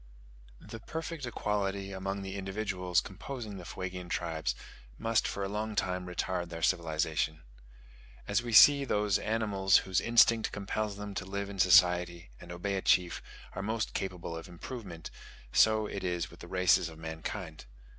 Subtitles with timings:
[0.59, 4.55] The perfect equality among the individuals composing the Fuegian tribes
[4.97, 7.43] must for a long time retard their civilization.
[8.27, 12.77] As we see those animals, whose instinct compels them to live in society and obey
[12.77, 13.21] a chief,
[13.53, 15.11] are most capable of improvement,
[15.53, 17.65] so is it with the races of mankind.